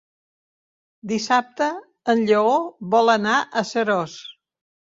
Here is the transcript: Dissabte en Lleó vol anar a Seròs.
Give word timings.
Dissabte 1.11 1.67
en 2.15 2.25
Lleó 2.31 2.57
vol 2.97 3.15
anar 3.19 3.39
a 3.63 3.67
Seròs. 3.75 4.21